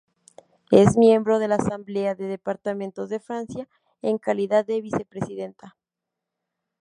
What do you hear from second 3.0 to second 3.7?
de Francia